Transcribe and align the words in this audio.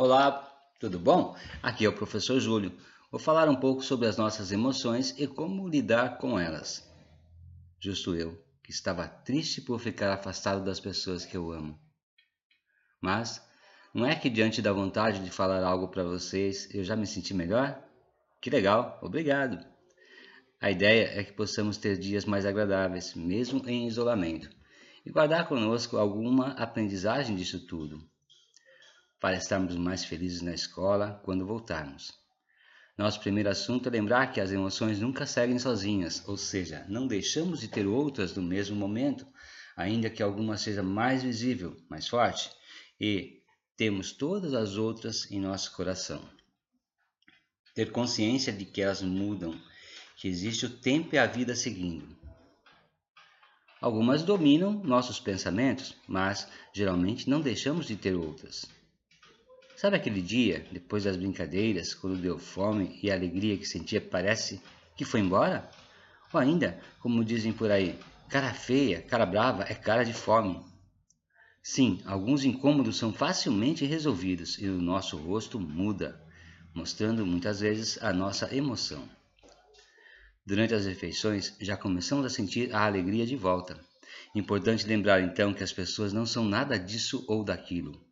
Olá, 0.00 0.48
tudo 0.78 0.96
bom? 0.96 1.36
Aqui 1.60 1.84
é 1.84 1.88
o 1.88 1.92
professor 1.92 2.38
Júlio. 2.38 2.72
Vou 3.10 3.18
falar 3.18 3.48
um 3.48 3.56
pouco 3.56 3.82
sobre 3.82 4.06
as 4.06 4.16
nossas 4.16 4.52
emoções 4.52 5.12
e 5.18 5.26
como 5.26 5.66
lidar 5.66 6.18
com 6.18 6.38
elas. 6.38 6.88
Justo 7.80 8.14
eu, 8.14 8.40
que 8.62 8.70
estava 8.70 9.08
triste 9.08 9.60
por 9.60 9.80
ficar 9.80 10.12
afastado 10.12 10.64
das 10.64 10.78
pessoas 10.78 11.24
que 11.24 11.36
eu 11.36 11.50
amo. 11.50 11.76
Mas 13.00 13.44
não 13.92 14.06
é 14.06 14.14
que 14.14 14.30
diante 14.30 14.62
da 14.62 14.72
vontade 14.72 15.18
de 15.18 15.32
falar 15.32 15.64
algo 15.64 15.88
para 15.88 16.04
vocês 16.04 16.72
eu 16.72 16.84
já 16.84 16.94
me 16.94 17.04
senti 17.04 17.34
melhor? 17.34 17.82
Que 18.40 18.50
legal, 18.50 19.00
obrigado. 19.02 19.66
A 20.60 20.70
ideia 20.70 21.10
é 21.18 21.24
que 21.24 21.32
possamos 21.32 21.76
ter 21.76 21.98
dias 21.98 22.24
mais 22.24 22.46
agradáveis, 22.46 23.16
mesmo 23.16 23.68
em 23.68 23.88
isolamento, 23.88 24.48
e 25.04 25.10
guardar 25.10 25.48
conosco 25.48 25.96
alguma 25.96 26.52
aprendizagem 26.52 27.34
disso 27.34 27.66
tudo 27.66 28.08
para 29.20 29.36
estarmos 29.36 29.76
mais 29.76 30.04
felizes 30.04 30.42
na 30.42 30.54
escola 30.54 31.20
quando 31.24 31.46
voltarmos. 31.46 32.12
Nosso 32.96 33.20
primeiro 33.20 33.48
assunto 33.48 33.88
é 33.88 33.90
lembrar 33.90 34.32
que 34.32 34.40
as 34.40 34.50
emoções 34.50 34.98
nunca 34.98 35.24
seguem 35.24 35.58
sozinhas, 35.58 36.26
ou 36.26 36.36
seja, 36.36 36.84
não 36.88 37.06
deixamos 37.06 37.60
de 37.60 37.68
ter 37.68 37.86
outras 37.86 38.34
no 38.34 38.42
mesmo 38.42 38.74
momento, 38.74 39.26
ainda 39.76 40.10
que 40.10 40.22
alguma 40.22 40.56
seja 40.56 40.82
mais 40.82 41.22
visível, 41.22 41.76
mais 41.88 42.08
forte, 42.08 42.50
e 43.00 43.40
temos 43.76 44.10
todas 44.10 44.52
as 44.52 44.76
outras 44.76 45.30
em 45.30 45.38
nosso 45.38 45.72
coração. 45.76 46.20
Ter 47.72 47.92
consciência 47.92 48.52
de 48.52 48.64
que 48.64 48.82
elas 48.82 49.00
mudam, 49.00 49.54
que 50.16 50.26
existe 50.26 50.66
o 50.66 50.70
tempo 50.70 51.14
e 51.14 51.18
a 51.18 51.26
vida 51.26 51.54
seguindo. 51.54 52.18
Algumas 53.80 54.24
dominam 54.24 54.72
nossos 54.82 55.20
pensamentos, 55.20 55.94
mas 56.08 56.48
geralmente 56.72 57.30
não 57.30 57.40
deixamos 57.40 57.86
de 57.86 57.94
ter 57.94 58.16
outras. 58.16 58.77
Sabe 59.78 59.94
aquele 59.94 60.20
dia, 60.20 60.66
depois 60.72 61.04
das 61.04 61.16
brincadeiras, 61.16 61.94
quando 61.94 62.20
deu 62.20 62.36
fome 62.36 62.98
e 63.00 63.08
a 63.08 63.14
alegria 63.14 63.56
que 63.56 63.64
sentia 63.64 64.00
parece 64.00 64.60
que 64.96 65.04
foi 65.04 65.20
embora? 65.20 65.70
Ou 66.32 66.40
ainda, 66.40 66.80
como 66.98 67.24
dizem 67.24 67.52
por 67.52 67.70
aí, 67.70 67.96
cara 68.28 68.52
feia, 68.52 69.00
cara 69.00 69.24
brava 69.24 69.62
é 69.68 69.74
cara 69.76 70.02
de 70.04 70.12
fome. 70.12 70.60
Sim, 71.62 72.02
alguns 72.06 72.44
incômodos 72.44 72.96
são 72.96 73.12
facilmente 73.12 73.84
resolvidos 73.84 74.58
e 74.58 74.66
o 74.66 74.82
nosso 74.82 75.16
rosto 75.16 75.60
muda, 75.60 76.20
mostrando 76.74 77.24
muitas 77.24 77.60
vezes 77.60 78.02
a 78.02 78.12
nossa 78.12 78.52
emoção. 78.52 79.08
Durante 80.44 80.74
as 80.74 80.86
refeições, 80.86 81.54
já 81.60 81.76
começamos 81.76 82.26
a 82.26 82.30
sentir 82.30 82.74
a 82.74 82.84
alegria 82.84 83.24
de 83.24 83.36
volta. 83.36 83.78
Importante 84.34 84.88
lembrar 84.88 85.20
então 85.22 85.54
que 85.54 85.62
as 85.62 85.72
pessoas 85.72 86.12
não 86.12 86.26
são 86.26 86.44
nada 86.44 86.76
disso 86.76 87.24
ou 87.28 87.44
daquilo. 87.44 88.07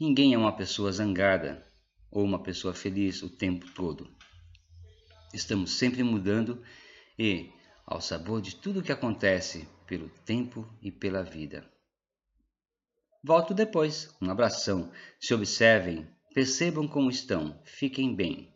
Ninguém 0.00 0.32
é 0.32 0.38
uma 0.38 0.56
pessoa 0.56 0.92
zangada 0.92 1.66
ou 2.10 2.24
uma 2.24 2.40
pessoa 2.40 2.72
feliz 2.72 3.22
o 3.22 3.28
tempo 3.28 3.66
todo. 3.74 4.08
Estamos 5.34 5.72
sempre 5.72 6.02
mudando 6.02 6.62
e 7.18 7.50
ao 7.84 8.00
sabor 8.00 8.40
de 8.40 8.54
tudo 8.54 8.78
o 8.78 8.82
que 8.82 8.92
acontece 8.92 9.68
pelo 9.86 10.08
tempo 10.24 10.68
e 10.80 10.92
pela 10.92 11.24
vida. 11.24 11.68
Volto 13.24 13.52
depois. 13.52 14.14
Um 14.22 14.30
abração. 14.30 14.92
Se 15.18 15.34
observem, 15.34 16.06
percebam 16.32 16.86
como 16.86 17.10
estão. 17.10 17.60
Fiquem 17.64 18.14
bem. 18.14 18.54